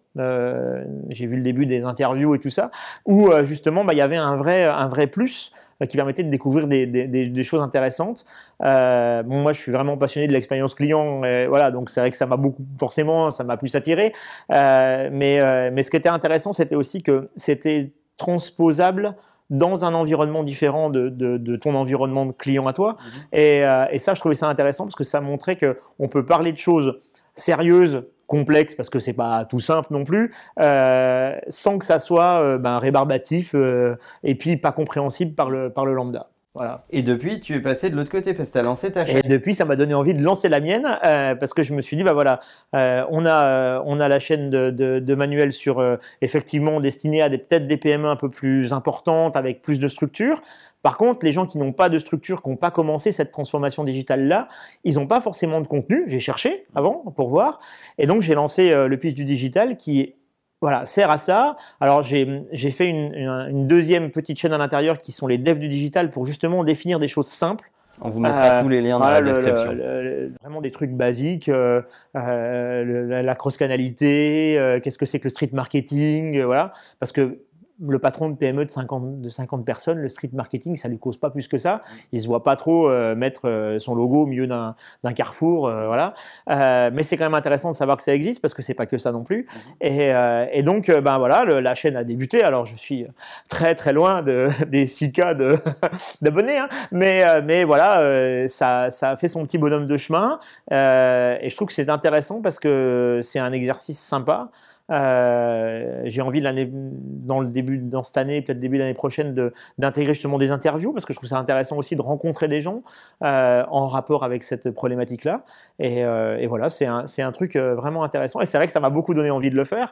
J'ai 1.08 1.28
vu 1.28 1.38
le 1.38 1.44
début 1.44 1.66
des 1.66 1.86
interviews 1.86 2.36
et 2.36 2.40
tout 2.40 2.50
ça, 2.50 2.72
où 3.06 3.32
justement 3.44 3.86
bah, 3.86 3.94
il 3.94 3.98
y 3.98 4.02
avait 4.02 4.18
un 4.18 4.36
vrai, 4.36 4.66
un 4.66 4.90
vrai 4.90 5.08
plus 5.08 5.54
euh, 5.54 5.69
qui 5.88 5.98
permettait 5.98 6.24
de 6.24 6.30
découvrir 6.30 6.68
des, 6.68 6.86
des, 6.86 7.08
des 7.08 7.44
choses 7.44 7.62
intéressantes. 7.62 8.26
Euh, 8.64 9.24
bon, 9.24 9.42
moi, 9.42 9.54
je 9.54 9.60
suis 9.60 9.72
vraiment 9.72 9.98
passionné 9.98 10.28
de 10.28 10.34
l'expérience 10.34 10.74
client, 10.74 11.24
et 11.24 11.48
voilà, 11.48 11.72
donc 11.72 11.90
c'est 11.90 12.00
vrai 12.00 12.12
que 12.12 12.18
ça 12.18 12.26
m'a 12.26 12.38
beaucoup, 12.38 12.66
forcément, 12.78 13.32
ça 13.32 13.44
m'a 13.44 13.58
plus 13.58 13.76
attiré. 13.76 14.14
Euh, 14.52 15.10
mais, 15.12 15.40
euh, 15.40 15.70
mais 15.72 15.84
ce 15.84 15.92
qui 15.92 15.98
était 15.98 16.10
intéressant, 16.10 16.54
c'était 16.54 16.76
aussi 16.76 17.02
que 17.04 17.30
c'était 17.36 17.94
transposable 18.18 19.16
dans 19.50 19.84
un 19.84 19.94
environnement 19.94 20.44
différent 20.44 20.90
de, 20.90 21.10
de, 21.10 21.38
de, 21.38 21.56
ton 21.56 21.74
environnement 21.74 22.26
de 22.26 22.34
client 22.34 22.68
à 22.68 22.74
toi. 22.74 22.94
Mmh. 22.94 23.36
Et, 23.36 23.66
euh, 23.66 23.86
et, 23.90 23.98
ça, 23.98 24.14
je 24.14 24.20
trouvais 24.20 24.36
ça 24.36 24.48
intéressant 24.48 24.84
parce 24.84 24.96
que 24.96 25.04
ça 25.04 25.22
montrait 25.22 25.56
que 25.56 25.78
on 25.98 26.08
peut 26.08 26.26
parler 26.26 26.52
de 26.52 26.58
choses 26.58 27.00
sérieuses 27.34 28.04
complexe 28.30 28.76
parce 28.76 28.90
que 28.90 29.00
c'est 29.00 29.14
pas 29.14 29.44
tout 29.44 29.60
simple 29.60 29.92
non 29.92 30.06
plus, 30.06 30.34
euh, 30.60 31.38
sans 31.50 31.80
que 31.80 31.86
ça 31.86 32.00
soit 32.00 32.42
euh, 32.42 32.58
ben, 32.58 32.78
rébarbatif 32.78 33.56
euh, 33.56 33.96
et 34.24 34.36
puis 34.36 34.56
pas 34.56 34.72
compréhensible 34.72 35.34
par 35.36 35.50
le, 35.50 35.70
par 35.72 35.86
le 35.86 35.94
lambda. 35.94 36.30
Voilà. 36.56 36.84
Et 36.90 37.04
depuis, 37.04 37.40
tu 37.40 37.54
es 37.54 37.60
passé 37.60 37.92
de 37.92 37.96
l'autre 37.96 38.10
côté 38.10 38.34
parce 38.34 38.50
que 38.50 38.54
tu 38.54 38.60
as 38.60 38.64
lancé 38.64 38.92
ta 38.92 39.06
chaîne. 39.06 39.22
Et 39.24 39.28
depuis, 39.28 39.54
ça 39.54 39.66
m'a 39.66 39.76
donné 39.76 39.94
envie 39.94 40.16
de 40.16 40.24
lancer 40.24 40.50
la 40.50 40.60
mienne 40.60 40.98
euh, 41.06 41.36
parce 41.36 41.54
que 41.54 41.62
je 41.62 41.74
me 41.74 41.82
suis 41.82 41.96
dit, 41.96 42.04
bah 42.04 42.14
voilà, 42.14 42.40
euh, 42.76 43.06
on 43.12 43.24
a 43.26 43.46
euh, 43.46 43.82
on 43.86 44.00
a 44.00 44.08
la 44.08 44.18
chaîne 44.20 44.50
de, 44.50 44.72
de, 44.72 45.00
de 45.00 45.16
Manuel 45.16 45.54
sur 45.54 45.80
euh, 45.80 45.98
effectivement 46.22 46.80
destinée 46.80 47.22
à 47.22 47.30
des 47.30 47.38
peut-être 47.38 47.68
des 47.68 47.78
PME 47.78 48.08
un 48.08 48.16
peu 48.16 48.30
plus 48.30 48.74
importantes 48.74 49.36
avec 49.36 49.62
plus 49.62 49.80
de 49.80 49.88
structure. 49.88 50.42
Par 50.82 50.98
contre, 50.98 51.26
les 51.26 51.32
gens 51.32 51.46
qui 51.46 51.58
n'ont 51.58 51.74
pas 51.74 51.90
de 51.90 52.00
structure, 52.00 52.42
qui 52.42 52.50
n'ont 52.50 52.56
pas 52.56 52.72
commencé 52.72 53.12
cette 53.12 53.32
transformation 53.32 53.84
digitale 53.84 54.28
là, 54.28 54.48
ils 54.84 54.96
n'ont 54.96 55.08
pas 55.08 55.20
forcément 55.22 55.62
de 55.62 55.68
contenu. 55.68 56.06
J'ai 56.08 56.20
cherché 56.20 56.66
avant 56.74 57.04
pour 57.16 57.30
voir, 57.30 57.60
et 57.98 58.08
donc 58.08 58.22
j'ai 58.22 58.34
lancé 58.34 58.72
euh, 58.72 58.88
le 58.88 58.98
pitch 58.98 59.14
du 59.14 59.26
digital 59.26 59.78
qui 59.78 60.16
voilà, 60.62 60.86
sert 60.86 61.10
à 61.10 61.18
ça. 61.18 61.56
Alors 61.80 62.04
j'ai 62.04 62.44
j'ai 62.52 62.72
fait 62.72 62.88
une, 62.88 63.14
une, 63.14 63.30
une 63.50 63.68
deuxième 63.68 64.12
petite 64.12 64.38
chaîne 64.40 64.54
à 64.54 64.58
l'intérieur 64.58 65.00
qui 65.02 65.12
sont 65.12 65.28
les 65.28 65.38
devs 65.38 65.60
du 65.60 65.68
digital 65.70 66.10
pour 66.12 66.26
justement 66.26 66.64
définir 66.64 67.00
des 67.00 67.08
choses 67.08 67.28
simples. 67.28 67.72
On 68.02 68.08
vous 68.08 68.22
mettra 68.22 68.58
Euh, 68.58 68.62
tous 68.62 68.70
les 68.70 68.82
liens 68.82 68.98
dans 68.98 69.06
Voilà, 69.06 69.20
la 69.20 69.28
description. 69.28 69.72
le- 69.74 70.04
le- 70.04 70.34
vraiment 70.42 70.62
des 70.62 70.72
trucs 70.72 70.92
basiques, 70.92 71.50
euh, 71.50 71.82
euh, 72.16 73.08
la, 73.10 73.24
la 73.24 73.36
cross-canalité, 73.36 74.56
euh, 74.58 74.80
qu'est-ce 74.80 74.98
que 74.98 75.06
c'est 75.06 75.20
que 75.20 75.26
le 75.26 75.30
street 75.32 75.50
marketing, 75.52 76.38
euh, 76.38 76.46
voilà. 76.46 76.72
Parce 77.00 77.12
que 77.12 77.40
le 77.88 78.00
patron 78.00 78.30
de 78.30 78.36
PME 78.36 78.66
de 78.66 78.70
50, 78.72 79.22
de 79.22 79.30
50 79.30 79.64
personnes, 79.66 80.00
le 80.00 80.10
street 80.10 80.30
marketing, 80.34 80.76
ça 80.76 80.88
lui 80.90 81.00
cause 81.00 81.18
pas 81.18 81.30
plus 81.30 81.48
que 81.48 81.58
ça. 81.58 81.82
Il 82.12 82.22
se 82.22 82.28
voit 82.28 82.44
pas 82.44 82.56
trop 82.56 82.90
euh, 82.90 83.16
mettre 83.16 83.48
euh, 83.48 83.80
son 83.80 83.96
logo 83.96 84.24
au 84.24 84.26
milieu 84.26 84.48
d'un 84.48 84.76
carrefour, 85.16 85.68
euh, 85.68 85.88
voilà. 85.88 86.14
Euh, 86.50 86.90
mais 86.94 87.04
c'est 87.04 87.16
quand 87.18 87.26
même 87.26 87.34
intéressant 87.36 87.72
de 87.72 87.76
savoir 87.76 87.98
que 87.98 88.04
ça 88.04 88.14
existe 88.14 88.42
parce 88.42 88.54
que 88.54 88.62
c'est 88.62 88.74
pas 88.74 88.86
que 88.86 88.98
ça 88.98 89.12
non 89.12 89.24
plus. 89.24 89.48
Et, 89.82 90.14
euh, 90.14 90.46
et 90.52 90.64
donc, 90.64 90.90
euh, 90.90 91.00
ben 91.02 91.18
voilà, 91.18 91.46
le- 91.46 91.60
la 91.62 91.76
chaîne 91.76 91.96
a 91.96 92.04
débuté. 92.04 92.44
Alors, 92.44 92.66
je 92.66 92.76
suis 92.76 93.06
très 93.50 93.76
très 93.76 93.94
loin 93.94 94.22
de, 94.22 94.48
des 94.68 94.86
6K 94.86 95.36
de- 95.36 95.58
d'abonnés, 96.22 96.58
hein. 96.58 96.70
mais, 96.92 97.24
euh, 97.28 97.42
mais 97.44 97.64
voilà, 97.64 98.02
euh, 98.02 98.48
ça, 98.48 98.92
ça 98.92 99.12
a 99.12 99.18
fait 99.18 99.28
son 99.28 99.46
petit 99.46 99.58
bonhomme 99.58 99.86
de 99.86 99.98
chemin. 99.98 100.40
Euh, 100.74 101.38
et 101.42 101.50
je 101.50 101.56
trouve 101.56 101.68
que 101.70 101.74
c'est 101.74 101.90
intéressant 101.90 102.42
parce 102.42 102.60
que 102.60 103.20
c'est 103.24 103.40
un 103.40 103.52
exercice 103.52 104.00
sympa. 104.00 104.50
Euh, 104.90 106.02
j'ai 106.06 106.22
envie 106.22 106.42
l'année 106.42 106.68
dans 106.72 107.40
le 107.40 107.50
début 107.50 107.78
dans 107.78 108.02
cette 108.02 108.18
année 108.18 108.42
peut-être 108.42 108.60
début 108.60 108.80
d'année 108.80 108.96
prochaine 108.96 109.34
de 109.36 109.54
d'intégrer 109.78 110.14
justement 110.14 110.38
des 110.40 110.50
interviews 110.50 110.94
parce 110.94 111.06
que 111.06 111.14
je 111.14 111.20
trouve 111.20 111.30
ça 111.30 111.38
intéressant 111.38 111.78
aussi 111.78 111.96
de 111.96 112.02
rencontrer 112.02 112.48
des 112.48 112.62
gens 112.62 112.82
euh, 113.24 113.64
en 113.70 113.86
rapport 113.86 114.24
avec 114.24 114.44
cette 114.44 114.72
problématique 114.72 115.26
là 115.26 115.44
et, 115.78 116.04
euh, 116.04 116.38
et 116.38 116.48
voilà 116.48 116.70
c'est 116.70 116.86
un 116.86 117.06
un 117.20 117.32
truc 117.32 117.58
vraiment 117.58 118.04
intéressant. 118.04 118.40
Et 118.40 118.46
c'est 118.46 118.58
vrai 118.58 118.66
que 118.66 118.72
ça 118.72 118.80
m'a 118.80 118.90
beaucoup 118.90 119.14
donné 119.14 119.30
envie 119.30 119.50
de 119.50 119.56
le 119.56 119.66
faire. 119.66 119.92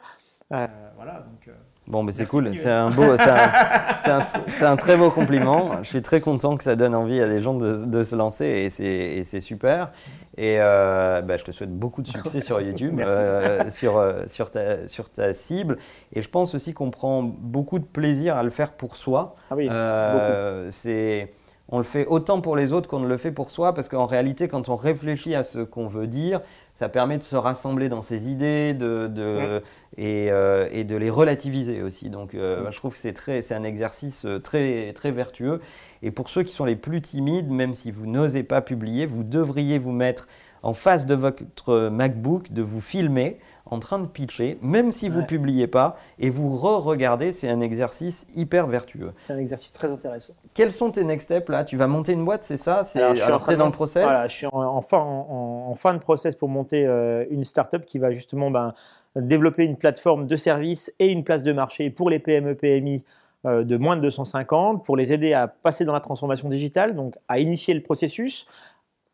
Voilà 0.50 1.26
donc 1.30 1.54
Bon, 1.88 2.02
mais 2.02 2.12
c'est 2.12 2.26
cool, 2.26 2.54
c'est 2.54 2.70
un, 2.70 2.90
beau, 2.90 3.16
c'est 3.16 4.64
un, 4.64 4.76
très 4.76 4.94
beau 4.98 5.10
compliment. 5.10 5.82
Je 5.82 5.88
suis 5.88 6.02
très 6.02 6.20
content 6.20 6.58
que 6.58 6.62
ça 6.62 6.76
donne 6.76 6.94
envie 6.94 7.18
à 7.18 7.26
des 7.26 7.40
gens 7.40 7.54
de, 7.54 7.86
de 7.86 8.02
se 8.02 8.14
lancer 8.14 8.44
et 8.44 9.24
c'est, 9.24 9.40
super. 9.40 9.90
Et 10.36 10.56
euh, 10.60 11.22
bah, 11.22 11.38
je 11.38 11.44
te 11.44 11.50
souhaite 11.50 11.74
beaucoup 11.74 12.02
de 12.02 12.08
succès 12.08 12.42
sur 12.42 12.60
YouTube, 12.60 13.00
euh, 13.08 13.70
sur, 13.70 13.96
euh, 13.96 14.24
sur, 14.26 14.50
ta, 14.50 14.86
sur 14.86 15.08
ta 15.08 15.32
cible. 15.32 15.78
Et 16.12 16.20
je 16.20 16.28
pense 16.28 16.54
aussi 16.54 16.74
qu'on 16.74 16.90
prend 16.90 17.22
beaucoup 17.22 17.78
de 17.78 17.86
plaisir 17.86 18.36
à 18.36 18.42
le 18.42 18.50
faire 18.50 18.72
pour 18.72 18.96
soi. 18.96 19.34
ah 19.50 19.56
oui 19.56 19.66
Euh, 19.70 20.68
c'est, 20.70 21.32
on 21.70 21.78
le 21.78 21.84
fait 21.84 22.06
autant 22.06 22.40
pour 22.40 22.56
les 22.56 22.72
autres 22.72 22.88
qu'on 22.88 23.00
ne 23.00 23.06
le 23.08 23.16
fait 23.18 23.30
pour 23.30 23.50
soi, 23.50 23.74
parce 23.74 23.88
qu'en 23.88 24.06
réalité, 24.06 24.48
quand 24.48 24.68
on 24.70 24.76
réfléchit 24.76 25.34
à 25.34 25.42
ce 25.42 25.58
qu'on 25.58 25.86
veut 25.86 26.06
dire, 26.06 26.40
ça 26.74 26.88
permet 26.88 27.18
de 27.18 27.22
se 27.22 27.36
rassembler 27.36 27.88
dans 27.88 28.02
ses 28.02 28.30
idées 28.30 28.72
de, 28.72 29.06
de- 29.08 29.62
et, 29.96 30.30
euh, 30.30 30.68
et 30.72 30.84
de 30.84 30.96
les 30.96 31.10
relativiser 31.10 31.82
aussi. 31.82 32.08
Donc, 32.08 32.34
euh, 32.34 32.68
Mm. 32.68 32.72
je 32.72 32.76
trouve 32.78 32.92
que 32.92 32.98
c'est, 32.98 33.12
très, 33.12 33.42
c'est 33.42 33.54
un 33.54 33.64
exercice 33.64 34.24
euh, 34.24 34.38
très, 34.38 34.92
très 34.94 35.10
vertueux. 35.10 35.60
Et 36.02 36.10
pour 36.10 36.28
ceux 36.30 36.42
qui 36.44 36.52
sont 36.52 36.64
les 36.64 36.76
plus 36.76 37.00
timides, 37.02 37.50
même 37.50 37.74
si 37.74 37.90
vous 37.90 38.06
n'osez 38.06 38.44
pas 38.44 38.60
publier, 38.62 39.04
vous 39.06 39.24
devriez 39.24 39.78
vous 39.78 39.92
mettre 39.92 40.28
en 40.62 40.72
face 40.72 41.06
de 41.06 41.14
votre 41.14 41.88
MacBook, 41.90 42.52
de 42.52 42.62
vous 42.62 42.80
filmer 42.80 43.38
en 43.70 43.80
train 43.80 43.98
de 43.98 44.06
pitcher, 44.06 44.58
même 44.62 44.92
si 44.92 45.10
vous 45.10 45.16
ne 45.16 45.20
Ouais. 45.22 45.26
publiez 45.26 45.66
pas, 45.66 45.98
et 46.18 46.30
vous 46.30 46.56
re-regardez, 46.56 47.32
c'est 47.32 47.50
un 47.50 47.60
exercice 47.60 48.26
hyper 48.34 48.66
vertueux. 48.66 49.12
c'est 49.18 49.34
un 49.34 49.38
exercice 49.38 49.72
très 49.72 49.90
intéressant. 49.92 50.32
Quels 50.54 50.72
sont 50.72 50.90
tes 50.90 51.04
next 51.04 51.26
steps 51.26 51.50
là? 51.50 51.64
Tu 51.64 51.76
vas 51.76 51.86
monter 51.86 52.12
une 52.14 52.24
boîte, 52.24 52.44
c'est 52.44 52.56
ça? 52.56 52.82
C'est 52.84 52.98
Alors, 53.00 53.10
je 53.14 53.20
suis 53.20 53.26
alors 53.30 53.44
dans 53.58 53.66
le 53.66 53.70
process? 53.72 54.04
Voilà, 54.04 54.26
je 54.26 54.34
suis 54.34 54.46
en, 54.46 54.52
en 54.54 54.80
fin, 54.80 54.96
en, 54.96 55.66
en 55.68 55.74
fin 55.74 55.92
de 55.92 55.98
process 55.98 56.34
pour 56.34 56.48
monter 56.48 56.86
euh, 56.86 57.26
une 57.30 57.44
startup 57.44 57.84
qui 57.84 57.98
va 57.98 58.10
justement 58.10 58.50
ben, 58.50 58.72
développer 59.16 59.64
une 59.64 59.76
plateforme 59.76 60.26
de 60.26 60.36
services 60.36 60.90
et 60.98 61.08
une 61.10 61.22
place 61.22 61.42
de 61.42 61.52
marché 61.52 61.90
pour 61.90 62.08
les 62.08 62.20
PME 62.20 62.54
PMI 62.54 63.04
euh, 63.44 63.64
de 63.64 63.76
moins 63.76 63.96
de 63.96 64.00
250 64.02 64.82
pour 64.82 64.96
les 64.96 65.12
aider 65.12 65.34
à 65.34 65.46
passer 65.46 65.84
dans 65.84 65.92
la 65.92 66.00
transformation 66.00 66.48
digitale, 66.48 66.96
donc 66.96 67.16
à 67.28 67.38
initier 67.38 67.74
le 67.74 67.82
processus, 67.82 68.46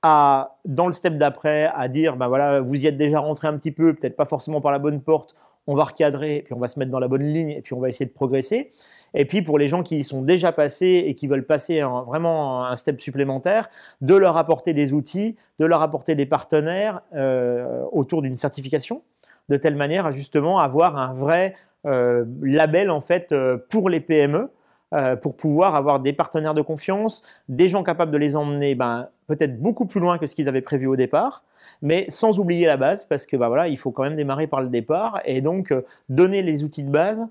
à 0.06 0.58
dans 0.66 0.86
le 0.86 0.92
step 0.92 1.16
d'après 1.16 1.70
à 1.74 1.88
dire 1.88 2.16
ben 2.16 2.28
voilà 2.28 2.60
vous 2.60 2.74
y 2.76 2.86
êtes 2.86 2.98
déjà 2.98 3.20
rentré 3.20 3.48
un 3.48 3.56
petit 3.56 3.72
peu, 3.72 3.94
peut-être 3.94 4.16
pas 4.16 4.26
forcément 4.26 4.60
par 4.60 4.70
la 4.70 4.78
bonne 4.78 5.00
porte, 5.00 5.34
on 5.66 5.74
va 5.74 5.84
recadrer, 5.84 6.42
puis 6.44 6.52
on 6.52 6.58
va 6.58 6.68
se 6.68 6.78
mettre 6.78 6.90
dans 6.90 6.98
la 6.98 7.08
bonne 7.08 7.22
ligne 7.22 7.48
et 7.48 7.62
puis 7.62 7.72
on 7.72 7.80
va 7.80 7.88
essayer 7.88 8.04
de 8.04 8.12
progresser. 8.12 8.70
Et 9.14 9.24
puis 9.24 9.40
pour 9.40 9.58
les 9.58 9.66
gens 9.66 9.82
qui 9.82 10.00
y 10.00 10.04
sont 10.04 10.20
déjà 10.20 10.52
passés 10.52 11.04
et 11.06 11.14
qui 11.14 11.26
veulent 11.26 11.46
passer 11.46 11.82
en- 11.82 12.02
vraiment 12.02 12.66
un 12.66 12.76
step 12.76 13.00
supplémentaire, 13.00 13.70
de 14.02 14.14
leur 14.14 14.36
apporter 14.36 14.74
des 14.74 14.92
outils, 14.92 15.36
de 15.58 15.64
leur 15.64 15.80
apporter 15.80 16.14
des 16.14 16.26
partenaires 16.26 17.00
euh, 17.14 17.82
autour 17.92 18.20
d'une 18.20 18.36
certification, 18.36 19.00
de 19.48 19.56
telle 19.56 19.76
manière 19.76 20.04
à 20.04 20.10
justement 20.10 20.58
avoir 20.58 20.98
un 20.98 21.14
vrai 21.14 21.54
euh, 21.86 22.26
label 22.42 22.90
en 22.90 23.00
fait 23.00 23.32
euh, 23.32 23.56
pour 23.70 23.88
les 23.88 24.00
PME, 24.00 24.50
pour 25.22 25.36
pouvoir 25.36 25.74
avoir 25.74 25.98
des 25.98 26.12
partenaires 26.12 26.54
de 26.54 26.62
confiance, 26.62 27.24
des 27.48 27.68
gens 27.68 27.82
capables 27.82 28.12
de 28.12 28.16
les 28.16 28.36
emmener 28.36 28.76
ben, 28.76 29.08
peut-être 29.26 29.60
beaucoup 29.60 29.86
plus 29.86 30.00
loin 30.00 30.18
que 30.18 30.26
ce 30.26 30.34
qu'ils 30.34 30.48
avaient 30.48 30.60
prévu 30.60 30.86
au 30.86 30.96
départ, 30.96 31.42
mais 31.82 32.06
sans 32.08 32.38
oublier 32.38 32.66
la 32.66 32.76
base, 32.76 33.04
parce 33.04 33.26
que 33.26 33.36
ben, 33.36 33.48
voilà, 33.48 33.68
il 33.68 33.78
faut 33.78 33.90
quand 33.90 34.02
même 34.02 34.16
démarrer 34.16 34.46
par 34.46 34.60
le 34.60 34.68
départ, 34.68 35.20
et 35.24 35.40
donc 35.40 35.70
euh, 35.72 35.82
donner 36.08 36.42
les 36.42 36.64
outils 36.64 36.84
de 36.84 36.90
base 36.90 37.26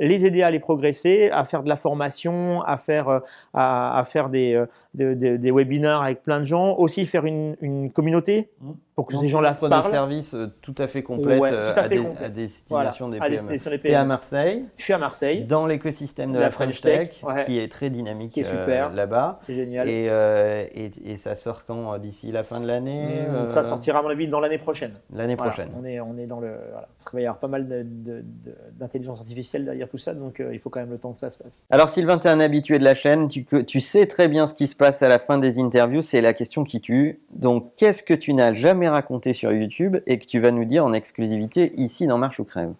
les 0.00 0.24
aider 0.24 0.42
à 0.42 0.46
aller 0.46 0.60
progresser, 0.60 1.28
à 1.32 1.44
faire 1.44 1.64
de 1.64 1.68
la 1.68 1.74
formation, 1.74 2.62
à 2.62 2.76
faire, 2.76 3.08
euh, 3.08 3.18
à, 3.52 4.00
faire 4.06 4.28
des, 4.28 4.54
euh, 4.54 4.66
de- 4.94 5.14
de- 5.14 5.36
des 5.36 5.50
webinaires 5.50 6.02
avec 6.02 6.22
plein 6.22 6.38
de 6.38 6.44
gens, 6.44 6.76
aussi 6.76 7.04
faire 7.04 7.24
une, 7.26 7.56
une 7.60 7.90
communauté 7.90 8.48
Mmh. 8.60 8.70
Pour 8.98 9.06
que 9.06 9.12
Donc, 9.12 9.22
ces 9.22 9.28
gens-là 9.28 9.54
se 9.54 9.58
offre 9.64 9.66
de 9.66 9.80
parlent. 9.80 9.92
service 9.92 10.34
euh, 10.34 10.48
tout 10.60 10.74
à 10.76 10.88
fait 10.88 11.04
complète 11.04 11.38
Ouais, 11.40 11.50
euh, 11.52 11.72
à 11.72 11.78
à, 11.78 11.82
fait 11.84 11.90
des- 11.90 12.02
complète. 12.02 12.24
à 12.24 12.28
destination 12.30 13.08
Voilà, 13.08 13.30
des 13.30 13.36
PME. 13.36 13.78
Tu 13.80 13.88
es 13.90 13.94
à. 13.94 14.04
Marseille, 14.04 14.64
Je 14.76 14.82
suis 14.82 14.92
à 14.92 14.98
Marseille, 14.98 15.44
dans 15.44 15.66
l'écosystème 15.68 16.32
de 16.32 16.38
La 16.40 16.46
la 16.46 16.50
French 16.50 16.80
Tech, 16.80 17.10
Tech, 17.10 17.22
ouais. 17.22 17.44
qui 17.44 17.60
est 17.60 17.70
très 17.70 17.90
dynamique 17.90 18.32
Qui 18.32 18.40
est 18.40 18.46
euh, 18.52 18.88
là-bas. 18.92 19.38
c'est 19.40 19.54
génial. 19.54 19.88
Et, 19.88 20.08
euh, 20.10 20.64
et, 20.74 20.90
et 21.06 21.16
ça 21.16 21.36
sort 21.36 21.64
quand 21.64 21.96
D'ici 21.98 22.32
la 22.32 22.42
fin 22.42 22.58
de 22.60 22.66
l'année 22.66 23.04
Mmh, 23.28 23.34
euh, 23.36 23.46
Ça 23.46 23.62
sortira 23.62 24.00
à 24.00 24.02
mon 24.02 24.08
avis 24.08 24.26
dans 24.26 24.40
l'année 24.40 24.58
prochaine. 24.58 24.94
L'année 25.12 25.36
Voilà, 25.36 25.52
prochaine. 25.52 25.70
on, 25.80 25.84
est, 25.84 26.00
on 26.00 26.18
est 26.18 26.26
dans 26.26 26.40
le. 26.40 26.48
Voilà. 26.72 26.88
Parce 26.98 27.08
qu'il 27.08 27.18
va 27.18 27.20
y 27.20 27.26
avoir 27.26 27.38
pas 27.38 27.46
mal 27.46 27.68
de- 27.68 27.82
de- 27.84 28.22
de- 28.22 28.56
d'intelligence 28.72 29.20
artificielle 29.20 29.64
derrière 29.64 29.88
tout 29.88 29.96
ça, 29.98 30.12
donc 30.12 30.42
il 30.52 30.58
faut 30.58 30.70
quand 30.70 30.80
même 30.80 30.90
le 30.90 30.98
temps 30.98 31.12
que 31.12 31.20
ça 31.20 31.30
se 31.30 31.38
passe. 31.38 31.64
Alors 31.70 31.88
Sylvain, 31.88 32.18
tu 32.18 32.26
es 32.26 32.30
un 32.30 32.40
habitué 32.40 32.80
de 32.80 32.84
la 32.84 32.96
chaîne, 32.96 33.28
tu 33.28 33.80
sais 33.80 34.06
très 34.06 34.26
bien 34.26 34.48
ce 34.48 34.54
qui 34.54 34.66
se 34.66 34.74
passe 34.74 35.02
à 35.04 35.08
la 35.08 35.20
fin 35.20 35.38
des 35.38 35.60
interviews, 35.60 36.02
c'est 36.02 36.20
la 36.20 36.34
question 36.34 36.64
qui 36.64 36.80
tue. 36.80 37.20
Donc 37.30 37.70
qu'est-ce 37.76 38.02
que 38.02 38.14
tu 38.14 38.34
n'as 38.34 38.52
jamais 38.54 38.87
raconté 38.88 39.32
sur 39.32 39.52
YouTube 39.52 39.98
et 40.06 40.18
que 40.18 40.26
tu 40.26 40.38
vas 40.40 40.50
nous 40.50 40.64
dire 40.64 40.84
en 40.84 40.92
exclusivité 40.92 41.72
ici 41.74 42.06
dans 42.06 42.18
Marche 42.18 42.40
ou 42.40 42.44
Crève 42.44 42.72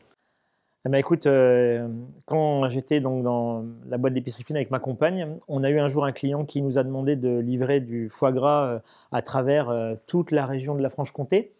Eh 0.86 0.88
ben, 0.88 0.98
écoute, 0.98 1.26
euh, 1.26 1.88
quand 2.26 2.68
j'étais 2.68 3.00
donc 3.00 3.22
dans 3.22 3.64
la 3.88 3.98
boîte 3.98 4.14
d'épicerie 4.14 4.44
fine 4.44 4.56
avec 4.56 4.70
ma 4.70 4.78
compagne, 4.78 5.36
on 5.48 5.62
a 5.64 5.70
eu 5.70 5.78
un 5.78 5.88
jour 5.88 6.04
un 6.04 6.12
client 6.12 6.44
qui 6.44 6.62
nous 6.62 6.78
a 6.78 6.84
demandé 6.84 7.16
de 7.16 7.38
livrer 7.38 7.80
du 7.80 8.08
foie 8.08 8.32
gras 8.32 8.66
euh, 8.66 8.78
à 9.12 9.22
travers 9.22 9.70
euh, 9.70 9.94
toute 10.06 10.30
la 10.30 10.46
région 10.46 10.74
de 10.74 10.82
la 10.82 10.90
Franche-Comté. 10.90 11.52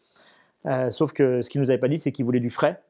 Sauf 0.91 1.13
que 1.13 1.41
ce 1.41 1.49
qu'il 1.49 1.61
nous 1.63 1.71
avait 1.71 1.79
pas 1.79 1.89
dit, 1.89 1.99
c'est 1.99 2.13
qu'il 2.13 2.27
voulait 2.27 2.41
du 2.41 2.51
frais. 2.51 2.83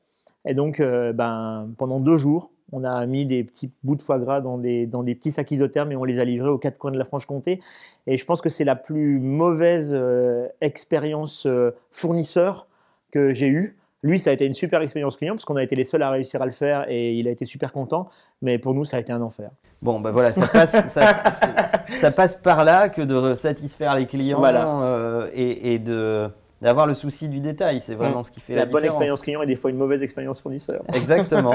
Et 0.47 0.55
donc, 0.55 0.81
euh, 0.81 1.13
ben, 1.13 1.69
pendant 1.79 2.01
deux 2.01 2.17
jours, 2.17 2.51
on 2.73 2.85
a 2.85 3.05
mis 3.07 3.25
des 3.27 3.45
petits 3.45 3.71
bouts 3.83 3.97
de 3.97 4.03
foie 4.03 4.19
gras 4.19 4.41
dans 4.41 4.59
des, 4.59 4.87
dans 4.87 5.03
des 5.03 5.15
petits 5.15 5.31
sacs 5.33 5.51
isothermes 5.51 5.91
et 5.93 5.97
on 5.97 6.05
les 6.05 6.19
a 6.19 6.25
livrés 6.25 6.51
aux 6.51 6.59
quatre 6.59 6.79
coins 6.79 6.91
de 6.91 6.99
la 6.99 7.05
Franche-Comté. 7.05 7.61
Et 8.07 8.17
je 8.19 8.25
pense 8.25 8.41
que 8.41 8.49
c'est 8.51 8.65
la 8.65 8.77
plus 8.77 9.19
mauvaise 9.21 9.93
euh, 9.95 10.47
expérience 10.61 11.47
euh, 11.47 11.71
fournisseur 11.91 12.67
que 13.11 13.33
j'ai 13.33 13.49
eue. 13.49 13.77
Lui, 14.05 14.21
ça 14.21 14.31
a 14.31 14.33
été 14.33 14.47
une 14.47 14.55
super 14.55 14.81
expérience 14.81 15.17
client 15.17 15.35
parce 15.35 15.45
qu'on 15.45 15.57
a 15.57 15.63
été 15.63 15.75
les 15.75 15.83
seuls 15.85 16.03
à 16.03 16.11
réussir 16.11 16.41
à 16.41 16.47
le 16.47 16.53
faire 16.53 16.85
et 16.89 17.15
il 17.15 17.27
a 17.27 17.31
été 17.33 17.45
super 17.47 17.73
content. 17.73 18.09
Mais 18.43 18.59
pour 18.59 18.73
nous, 18.75 18.85
ça 18.85 18.97
a 18.99 19.01
été 19.01 19.13
un 19.13 19.21
enfer. 19.23 19.51
Bon, 19.83 19.99
ben 19.99 20.13
voilà, 20.13 20.33
ça 20.33 20.47
passe, 20.47 20.71
ça, 20.89 21.31
c'est- 21.31 21.97
ça 22.01 22.11
passe 22.13 22.37
par 22.37 22.65
là 22.65 22.89
que 22.91 23.03
de 23.03 23.35
satisfaire 23.35 23.97
les 23.97 24.07
clients 24.07 24.39
Voilà. 24.39 24.69
euh, 24.83 25.31
et, 25.35 25.75
et 25.75 25.79
de 25.81 26.29
d'avoir 26.63 26.87
le 26.87 26.95
souci 26.95 27.29
du 27.29 27.41
détail. 27.41 27.81
C'est 27.85 27.95
vraiment 27.95 28.23
ce 28.23 28.31
qui 28.31 28.41
fait 28.41 28.55
la, 28.55 28.61
la 28.61 28.67
bonne 28.67 28.83
différence. 28.83 28.95
expérience 28.95 29.21
client 29.21 29.43
et 29.43 29.47
des 29.47 29.57
fois 29.57 29.71
une 29.71 29.77
mauvaise 29.77 30.03
expérience 30.03 30.41
fournisseur. 30.41 30.83
Exactement, 30.95 31.55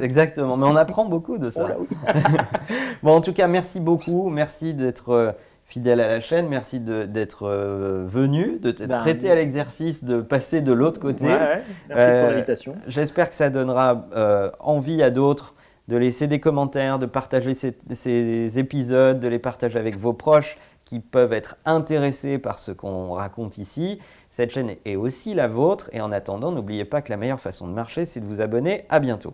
exactement. 0.00 0.56
Mais 0.56 0.66
on 0.66 0.76
apprend 0.76 1.04
beaucoup 1.04 1.38
de 1.38 1.50
ça. 1.50 1.62
Oh 1.64 1.68
là 1.68 1.76
oui. 1.78 1.86
Bon, 3.02 3.16
en 3.16 3.20
tout 3.20 3.32
cas, 3.32 3.46
merci 3.46 3.80
beaucoup. 3.80 4.28
Merci 4.30 4.74
d'être 4.74 5.10
euh, 5.10 5.32
fidèle 5.64 6.00
à 6.00 6.08
la 6.08 6.20
chaîne. 6.20 6.48
Merci 6.48 6.80
d'être 6.80 7.46
euh, 7.48 8.04
venu, 8.06 8.58
de 8.60 8.70
t'être 8.70 8.88
Ben, 8.88 9.00
prêté 9.00 9.30
à 9.30 9.34
l'exercice 9.34 10.04
de 10.04 10.20
passer 10.20 10.60
de 10.60 10.72
l'autre 10.72 11.00
côté. 11.00 11.24
Ouais, 11.24 11.30
ouais. 11.32 11.62
Merci 11.88 12.12
de 12.12 12.18
ton 12.18 12.24
Euh, 12.26 12.36
invitation. 12.36 12.74
J'espère 12.88 13.28
que 13.28 13.34
ça 13.34 13.50
donnera 13.50 14.06
euh, 14.14 14.50
envie 14.60 15.02
à 15.02 15.10
d'autres 15.10 15.54
de 15.88 15.96
laisser 15.96 16.26
des 16.28 16.38
commentaires, 16.40 16.98
de 16.98 17.06
partager 17.06 17.54
ces, 17.54 18.58
épisodes, 18.58 19.18
de 19.18 19.28
les 19.28 19.38
partager 19.40 19.78
avec 19.78 19.98
vos 19.98 20.12
proches 20.12 20.56
qui 20.92 21.00
peuvent 21.00 21.32
être 21.32 21.56
intéressés 21.64 22.36
par 22.36 22.58
ce 22.58 22.70
qu'on 22.70 23.12
raconte 23.12 23.56
ici. 23.56 23.98
Cette 24.28 24.50
chaîne 24.50 24.74
est 24.84 24.96
aussi 24.96 25.32
la 25.32 25.48
vôtre 25.48 25.88
et 25.94 26.02
en 26.02 26.12
attendant, 26.12 26.52
n'oubliez 26.52 26.84
pas 26.84 27.00
que 27.00 27.08
la 27.08 27.16
meilleure 27.16 27.40
façon 27.40 27.66
de 27.66 27.72
marcher, 27.72 28.04
c'est 28.04 28.20
de 28.20 28.26
vous 28.26 28.42
abonner. 28.42 28.84
À 28.90 29.00
bientôt. 29.00 29.32